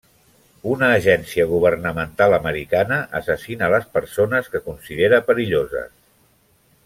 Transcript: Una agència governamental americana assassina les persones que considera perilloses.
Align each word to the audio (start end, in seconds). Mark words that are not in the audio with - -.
Una 0.75 0.87
agència 0.93 1.45
governamental 1.51 2.35
americana 2.37 2.97
assassina 3.21 3.69
les 3.75 3.87
persones 3.99 4.51
que 4.55 4.63
considera 4.71 5.21
perilloses. 5.29 5.93